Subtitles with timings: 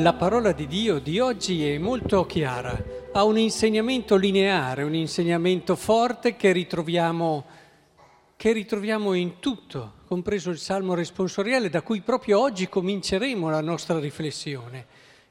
[0.00, 2.80] La parola di Dio di oggi è molto chiara,
[3.10, 7.44] ha un insegnamento lineare, un insegnamento forte che ritroviamo,
[8.36, 13.98] che ritroviamo in tutto, compreso il Salmo responsoriale da cui proprio oggi cominceremo la nostra
[13.98, 14.86] riflessione,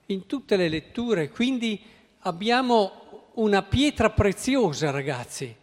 [0.07, 1.81] in tutte le letture, quindi
[2.19, 5.55] abbiamo una pietra preziosa ragazzi.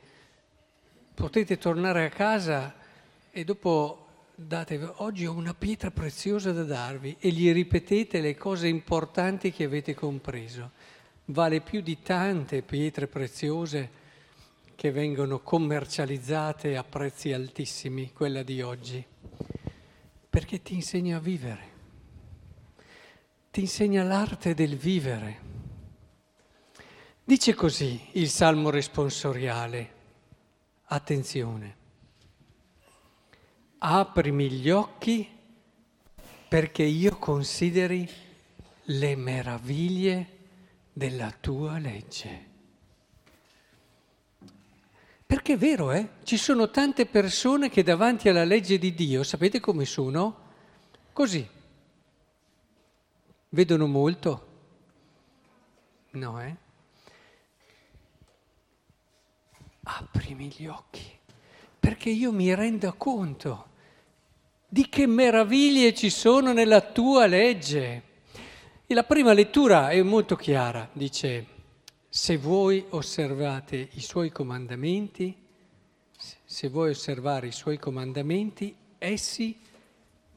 [1.12, 2.74] Potete tornare a casa
[3.30, 4.03] e dopo
[4.36, 9.64] date, oggi ho una pietra preziosa da darvi e gli ripetete le cose importanti che
[9.64, 10.72] avete compreso.
[11.26, 14.02] Vale più di tante pietre preziose
[14.74, 19.04] che vengono commercializzate a prezzi altissimi, quella di oggi,
[20.28, 21.68] perché ti insegna a vivere,
[23.50, 25.52] ti insegna l'arte del vivere.
[27.22, 29.92] Dice così il Salmo responsoriale,
[30.86, 31.82] attenzione
[33.86, 35.28] aprimi gli occhi
[36.48, 38.08] perché io consideri
[38.84, 40.38] le meraviglie
[40.90, 42.52] della tua legge.
[45.26, 46.08] Perché è vero, eh?
[46.22, 50.42] Ci sono tante persone che davanti alla legge di Dio, sapete come sono?
[51.12, 51.46] Così.
[53.50, 54.46] Vedono molto?
[56.12, 56.56] No, eh?
[59.82, 61.14] Aprimi gli occhi
[61.84, 63.72] perché io mi renda conto
[64.74, 68.02] di che meraviglie ci sono nella tua legge.
[68.84, 71.46] E la prima lettura è molto chiara, dice,
[72.08, 75.32] se voi osservate i suoi comandamenti,
[76.44, 79.56] se vuoi osservare i suoi comandamenti, essi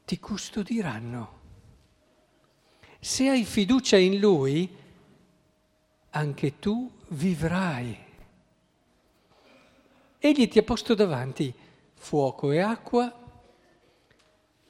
[0.04, 1.38] ti custodiranno.
[3.00, 4.72] Se hai fiducia in lui,
[6.10, 7.98] anche tu vivrai.
[10.20, 11.52] Egli ti ha posto davanti
[11.94, 13.26] fuoco e acqua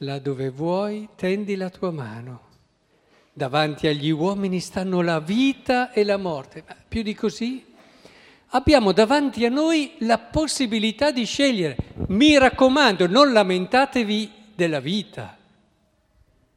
[0.03, 2.47] Là dove vuoi tendi la tua mano.
[3.33, 6.63] Davanti agli uomini stanno la vita e la morte.
[6.65, 7.65] Ma più di così?
[8.51, 11.75] Abbiamo davanti a noi la possibilità di scegliere.
[12.07, 15.37] Mi raccomando, non lamentatevi della vita.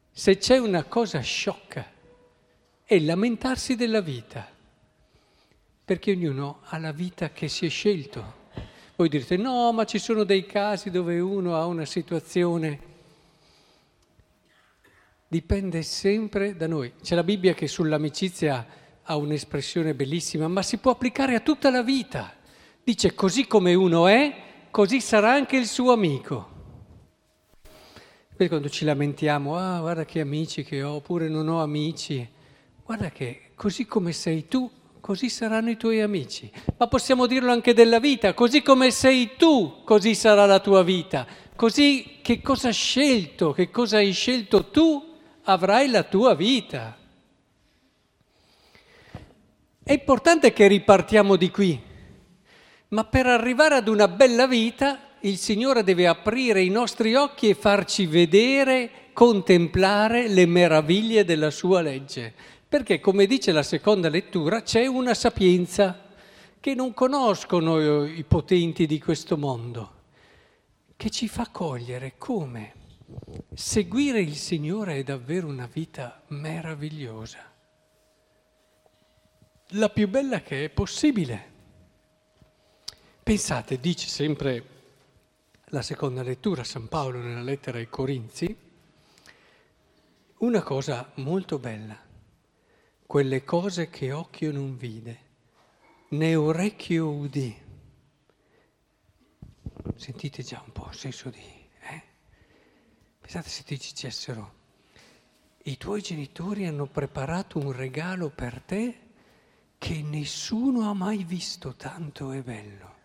[0.09, 1.85] Se c'è una cosa sciocca
[2.85, 4.47] è lamentarsi della vita,
[5.83, 8.41] perché ognuno ha la vita che si è scelto.
[8.95, 12.91] Voi direte no, ma ci sono dei casi dove uno ha una situazione
[15.33, 16.93] dipende sempre da noi.
[17.01, 18.67] C'è la Bibbia che sull'amicizia
[19.01, 22.35] ha un'espressione bellissima, ma si può applicare a tutta la vita.
[22.83, 24.31] Dice così come uno è,
[24.69, 26.51] così sarà anche il suo amico.
[28.37, 32.29] Poi quando ci lamentiamo, ah guarda che amici che ho, oppure non ho amici,
[32.85, 36.51] guarda che così come sei tu, così saranno i tuoi amici.
[36.77, 41.25] Ma possiamo dirlo anche della vita, così come sei tu, così sarà la tua vita.
[41.55, 45.02] Così che cosa hai scelto, che cosa hai scelto tu,
[45.43, 46.97] avrai la tua vita.
[49.83, 51.81] È importante che ripartiamo di qui,
[52.89, 57.55] ma per arrivare ad una bella vita il Signore deve aprire i nostri occhi e
[57.55, 62.33] farci vedere, contemplare le meraviglie della sua legge.
[62.67, 66.11] Perché, come dice la seconda lettura, c'è una sapienza
[66.59, 69.91] che non conoscono i potenti di questo mondo,
[70.95, 72.82] che ci fa cogliere come
[73.55, 77.51] Seguire il Signore è davvero una vita meravigliosa,
[79.67, 81.51] la più bella che è possibile.
[83.21, 84.65] Pensate, dice sempre
[85.65, 88.57] la seconda lettura, San Paolo nella lettera ai Corinzi,
[90.37, 92.01] una cosa molto bella,
[93.05, 95.19] quelle cose che occhio non vide,
[96.09, 97.55] né orecchio udì.
[99.95, 101.62] Sentite già un po' il senso di
[103.23, 104.53] Pensate se ti dicessero,
[105.63, 108.99] i tuoi genitori hanno preparato un regalo per te
[109.77, 112.95] che nessuno ha mai visto tanto è bello,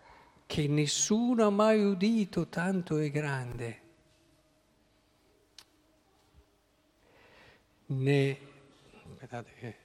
[0.45, 3.81] che nessuno ha mai udito tanto è grande.
[7.85, 8.37] Né,
[9.13, 9.75] aspettate che,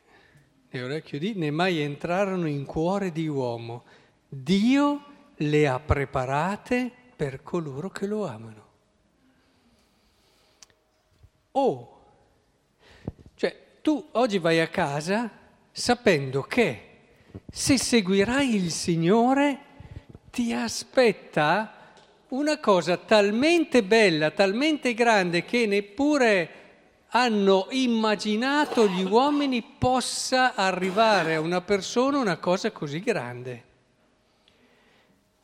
[0.69, 3.85] né orecchio di, né mai entrarono in cuore di uomo.
[4.29, 5.05] Dio
[5.37, 8.64] le ha preparate per coloro che lo amano.
[11.56, 12.01] Oh,
[13.37, 15.31] cioè tu oggi vai a casa
[15.71, 16.89] sapendo che
[17.49, 19.59] se seguirai il Signore
[20.31, 21.95] ti aspetta
[22.31, 26.62] una cosa talmente bella, talmente grande che neppure
[27.11, 33.65] hanno immaginato gli uomini possa arrivare a una persona una cosa così grande.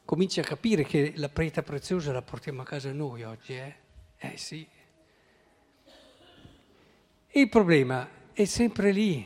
[0.04, 3.74] Cominci a capire che la preta preziosa la portiamo a casa noi oggi, eh?
[4.18, 4.66] Eh sì.
[7.32, 9.24] Il problema è sempre lì.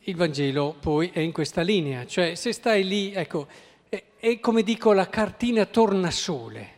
[0.00, 3.46] Il Vangelo poi è in questa linea, cioè se stai lì, ecco,
[3.88, 6.76] è, è come dico la cartina tornasole.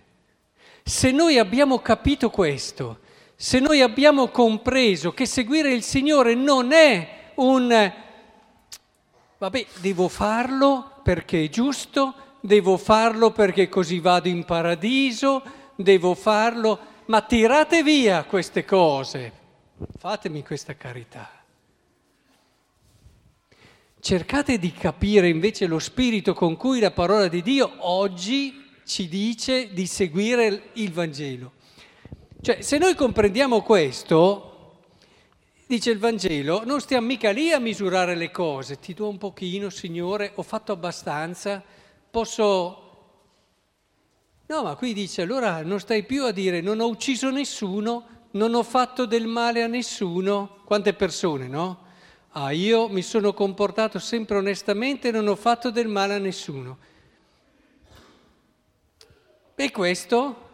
[0.84, 3.00] Se noi abbiamo capito questo,
[3.34, 7.92] se noi abbiamo compreso che seguire il Signore non è un
[9.36, 15.42] vabbè, devo farlo perché è giusto, devo farlo perché così vado in paradiso,
[15.74, 19.38] devo farlo, ma tirate via queste cose,
[19.98, 21.30] fatemi questa carità.
[24.00, 29.72] Cercate di capire invece lo spirito con cui la parola di Dio oggi ci dice
[29.72, 31.52] di seguire il Vangelo.
[32.40, 34.78] Cioè, se noi comprendiamo questo,
[35.66, 39.68] dice il Vangelo, non stiamo mica lì a misurare le cose, ti do un pochino,
[39.68, 41.62] Signore, ho fatto abbastanza,
[42.10, 42.86] posso...
[44.46, 48.54] No, ma qui dice, allora non stai più a dire non ho ucciso nessuno, non
[48.54, 50.58] ho fatto del male a nessuno.
[50.64, 51.88] Quante persone, no?
[52.32, 56.78] Ah, io mi sono comportato sempre onestamente e non ho fatto del male a nessuno.
[59.56, 60.48] E questo,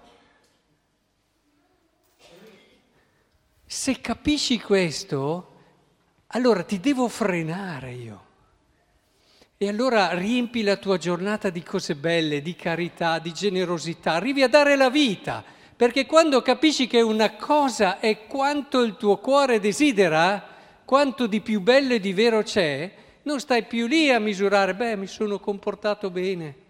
[3.64, 5.54] se capisci questo,
[6.28, 8.24] allora ti devo frenare io.
[9.58, 14.48] E allora riempi la tua giornata di cose belle, di carità, di generosità, arrivi a
[14.48, 15.44] dare la vita,
[15.76, 20.42] perché quando capisci che una cosa è quanto il tuo cuore desidera,
[20.86, 22.90] quanto di più bello e di vero c'è,
[23.22, 26.64] non stai più lì a misurare, beh, mi sono comportato bene.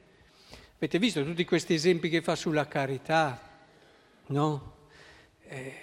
[0.77, 3.41] Avete visto tutti questi esempi che fa sulla carità,
[4.27, 4.75] no?
[5.47, 5.75] Eh,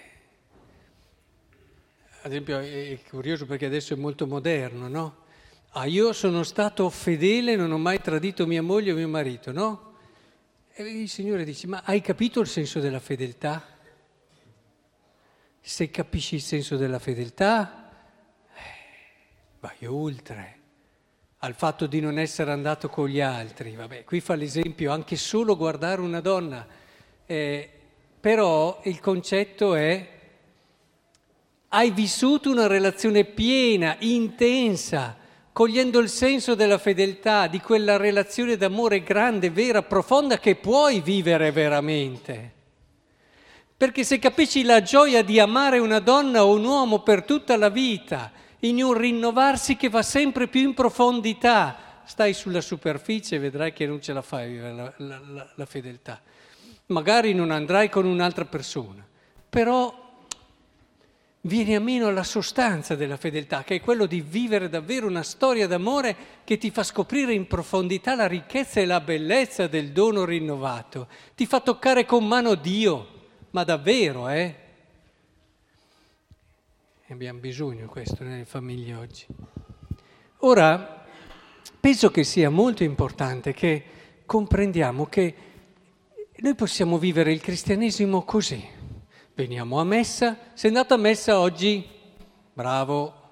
[2.22, 5.16] ad esempio è curioso perché adesso è molto moderno, no?
[5.70, 9.93] Ah, io sono stato fedele, non ho mai tradito mia moglie o mio marito, no?
[10.76, 13.64] E il Signore dice, ma hai capito il senso della fedeltà?
[15.60, 17.92] Se capisci il senso della fedeltà,
[19.60, 20.58] vai oltre
[21.38, 23.76] al fatto di non essere andato con gli altri.
[23.76, 26.66] Vabbè, qui fa l'esempio anche solo guardare una donna,
[27.24, 27.70] eh,
[28.18, 30.08] però il concetto è
[31.68, 35.18] hai vissuto una relazione piena, intensa,
[35.54, 41.52] cogliendo il senso della fedeltà, di quella relazione d'amore grande, vera, profonda che puoi vivere
[41.52, 42.52] veramente.
[43.76, 47.68] Perché se capisci la gioia di amare una donna o un uomo per tutta la
[47.68, 52.02] vita, in un rinnovarsi che va sempre più in profondità.
[52.04, 56.20] Stai sulla superficie e vedrai che non ce la fai la, la, la, la fedeltà.
[56.86, 59.06] Magari non andrai con un'altra persona,
[59.48, 60.03] però
[61.46, 65.66] vieni a meno alla sostanza della fedeltà, che è quello di vivere davvero una storia
[65.66, 71.08] d'amore che ti fa scoprire in profondità la ricchezza e la bellezza del dono rinnovato.
[71.34, 73.06] Ti fa toccare con mano Dio,
[73.50, 74.62] ma davvero, eh?
[77.08, 79.26] abbiamo bisogno questo nelle famiglie oggi.
[80.38, 81.04] Ora,
[81.78, 83.84] penso che sia molto importante che
[84.26, 85.34] comprendiamo che
[86.36, 88.83] noi possiamo vivere il cristianesimo così.
[89.36, 91.84] Veniamo a messa, sei andato a messa oggi?
[92.52, 93.22] Bravo.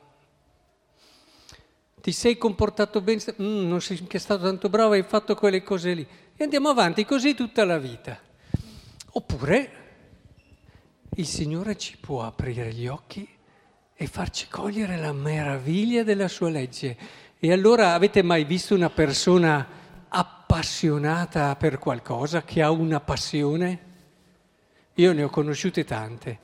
[2.01, 3.23] Ti sei comportato bene?
[3.41, 6.05] Mm, non sei stato tanto bravo, hai fatto quelle cose lì.
[6.35, 8.19] E andiamo avanti così tutta la vita.
[9.13, 9.73] Oppure
[11.15, 13.29] il Signore ci può aprire gli occhi
[13.95, 16.97] e farci cogliere la meraviglia della sua legge.
[17.39, 19.65] E allora avete mai visto una persona
[20.09, 23.91] appassionata per qualcosa, che ha una passione?
[24.95, 26.39] Io ne ho conosciute tante,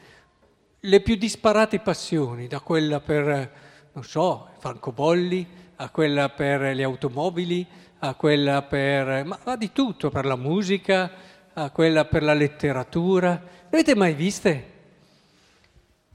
[0.81, 3.53] le più disparate passioni, da quella per,
[3.93, 7.67] non so, francobolli, a quella per le automobili,
[7.99, 11.11] a quella per, ma, ma di tutto, per la musica,
[11.53, 13.31] a quella per la letteratura.
[13.31, 14.73] Le avete mai viste?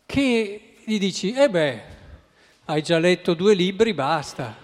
[0.06, 1.82] Che gli dici, eh beh,
[2.66, 4.56] hai già letto due libri, basta.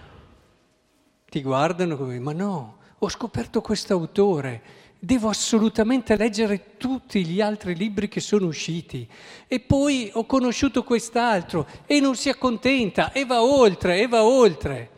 [1.28, 4.62] Ti guardano come, ma no, ho scoperto questo autore,
[5.02, 9.08] devo assolutamente leggere tutti gli altri libri che sono usciti.
[9.48, 14.90] E poi ho conosciuto quest'altro e non si accontenta e va oltre, e va oltre.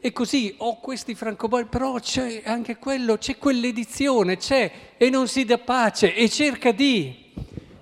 [0.00, 5.44] E così ho questi francobolli, però c'è anche quello, c'è quell'edizione, c'è e non si
[5.44, 7.26] dà pace e cerca di...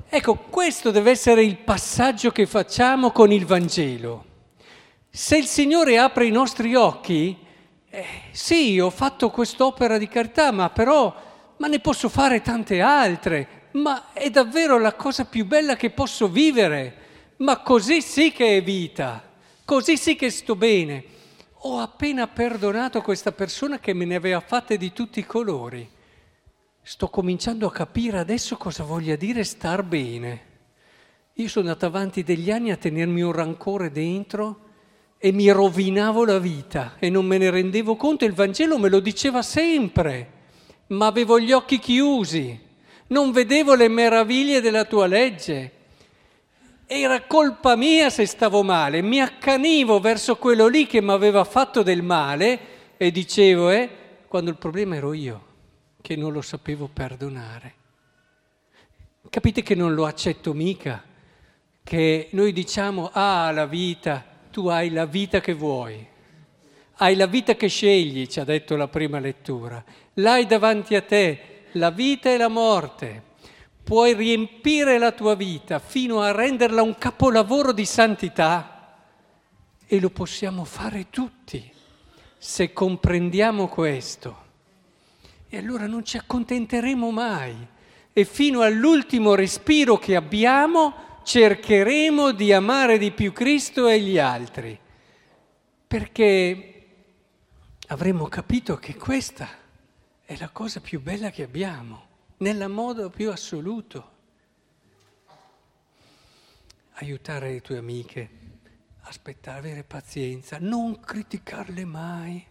[0.09, 4.25] Ecco, questo deve essere il passaggio che facciamo con il Vangelo.
[5.11, 7.37] Se il Signore apre i nostri occhi,
[7.89, 11.15] eh, sì, ho fatto quest'opera di carità, ma però,
[11.59, 16.29] ma ne posso fare tante altre, ma è davvero la cosa più bella che posso
[16.29, 19.23] vivere, ma così sì che è vita,
[19.65, 21.05] così sì che sto bene.
[21.61, 25.95] Ho appena perdonato questa persona che me ne aveva fatte di tutti i colori
[26.89, 30.43] sto cominciando a capire adesso cosa voglia dire star bene.
[31.33, 34.61] Io sono andato avanti degli anni a tenermi un rancore dentro
[35.19, 38.25] e mi rovinavo la vita e non me ne rendevo conto.
[38.25, 40.36] Il Vangelo me lo diceva sempre,
[40.89, 42.59] ma avevo gli occhi chiusi,
[43.09, 45.73] non vedevo le meraviglie della tua legge.
[46.87, 51.83] Era colpa mia se stavo male, mi accanivo verso quello lì che mi aveva fatto
[51.83, 53.91] del male e dicevo, eh,
[54.29, 55.45] quando il problema ero io,
[56.01, 57.75] che non lo sapevo perdonare.
[59.29, 61.03] Capite che non lo accetto mica,
[61.83, 66.07] che noi diciamo, ah, la vita, tu hai la vita che vuoi,
[66.99, 69.83] hai la vita che scegli, ci ha detto la prima lettura,
[70.15, 73.23] l'hai davanti a te, la vita e la morte.
[73.83, 78.97] Puoi riempire la tua vita fino a renderla un capolavoro di santità
[79.87, 81.73] e lo possiamo fare tutti
[82.39, 84.45] se comprendiamo questo.
[85.49, 87.55] E allora non ci accontenteremo mai.
[88.13, 94.79] E fino all'ultimo respiro che abbiamo cercheremo di amare di più Cristo e gli altri,
[95.87, 96.76] perché
[97.89, 99.49] avremo capito che questa
[100.25, 102.05] è la cosa più bella che abbiamo
[102.39, 104.15] nel modo più assoluto.
[106.95, 108.31] Aiutare le tue amiche,
[109.03, 112.45] aspettare, avere pazienza, non criticarle mai,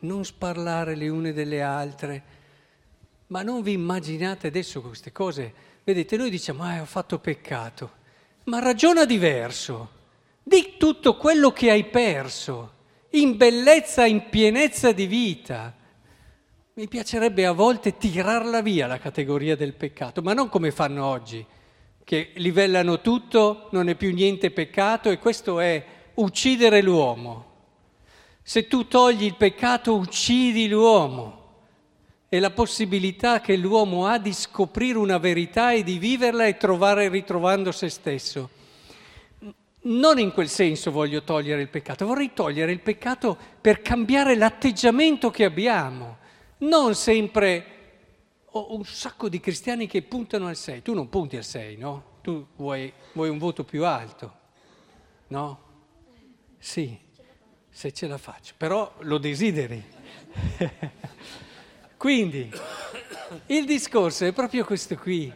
[0.00, 2.22] non sparlare le une delle altre,
[3.28, 5.52] ma non vi immaginate adesso queste cose.
[5.84, 7.92] Vedete, noi diciamo, ah, ho fatto peccato,
[8.44, 10.02] ma ragiona diverso.
[10.42, 12.72] Di tutto quello che hai perso,
[13.14, 15.74] in bellezza, in pienezza di vita
[16.74, 21.44] mi piacerebbe a volte tirarla via la categoria del peccato, ma non come fanno oggi,
[22.02, 27.52] che livellano tutto, non è più niente peccato e questo è uccidere l'uomo.
[28.42, 31.42] Se tu togli il peccato uccidi l'uomo
[32.28, 37.08] e la possibilità che l'uomo ha di scoprire una verità e di viverla e trovare
[37.08, 38.50] ritrovando se stesso.
[39.84, 45.30] Non in quel senso voglio togliere il peccato, vorrei togliere il peccato per cambiare l'atteggiamento
[45.30, 46.22] che abbiamo
[46.58, 47.72] non sempre
[48.46, 52.12] ho un sacco di cristiani che puntano al 6, tu non punti al 6, no?
[52.22, 54.38] Tu vuoi, vuoi un voto più alto,
[55.28, 55.62] no?
[56.58, 56.96] Sì,
[57.68, 59.82] se ce la faccio, però lo desideri.
[61.96, 62.50] Quindi
[63.46, 65.32] il discorso è proprio questo qui,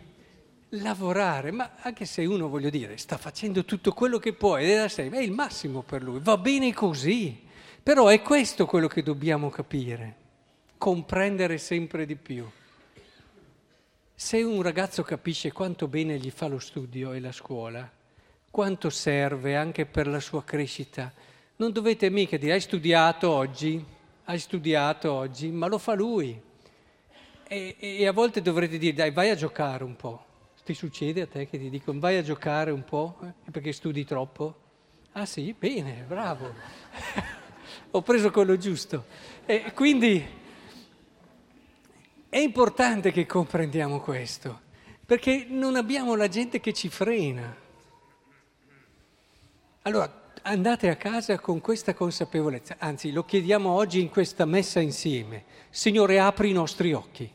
[0.71, 4.77] lavorare, ma anche se uno, voglio dire, sta facendo tutto quello che può ed è
[4.77, 7.47] da sé, è il massimo per lui, va bene così,
[7.83, 10.27] però è questo quello che dobbiamo capire
[10.79, 12.49] comprendere sempre di più.
[14.15, 17.89] Se un ragazzo capisce quanto bene gli fa lo studio e la scuola,
[18.51, 21.13] quanto serve anche per la sua crescita,
[21.57, 23.85] non dovete mica dire hai studiato oggi,
[24.25, 26.41] hai studiato oggi, ma lo fa lui.
[27.51, 30.25] E, e a volte dovrete dire dai vai a giocare un po'.
[30.69, 34.05] Ti succede a te che ti dicono vai a giocare un po' eh, perché studi
[34.05, 34.55] troppo?
[35.13, 36.53] Ah sì, bene, bravo.
[37.93, 39.07] Ho preso quello giusto.
[39.47, 40.23] E quindi
[42.29, 44.61] è importante che comprendiamo questo,
[45.07, 47.57] perché non abbiamo la gente che ci frena.
[49.81, 55.45] Allora, andate a casa con questa consapevolezza, anzi lo chiediamo oggi in questa messa insieme.
[55.71, 57.33] Signore, apri i nostri occhi,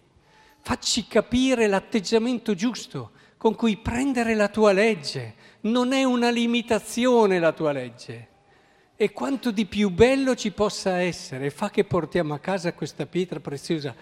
[0.62, 3.13] facci capire l'atteggiamento giusto
[3.44, 5.34] con cui prendere la tua legge.
[5.64, 8.28] Non è una limitazione la tua legge.
[8.96, 13.42] E quanto di più bello ci possa essere, fa che portiamo a casa questa pietra
[13.42, 13.94] preziosa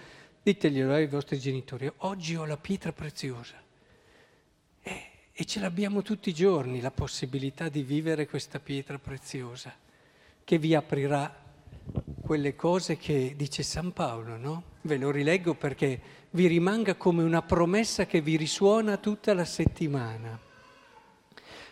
[0.44, 3.60] Diteglielo ai vostri genitori, oggi ho la pietra preziosa.
[4.80, 9.74] E, e ce l'abbiamo tutti i giorni la possibilità di vivere questa pietra preziosa,
[10.44, 11.41] che vi aprirà
[12.22, 14.62] quelle cose che dice San Paolo, no?
[14.82, 20.38] Ve lo rileggo perché vi rimanga come una promessa che vi risuona tutta la settimana.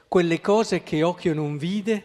[0.07, 2.05] Quelle cose che occhio non vide,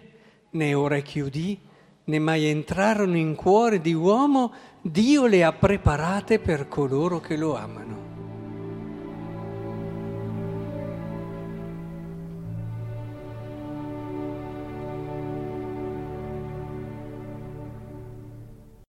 [0.51, 1.59] né orecchio udì,
[2.05, 7.55] né mai entrarono in cuore di uomo, Dio le ha preparate per coloro che lo
[7.55, 8.14] amano.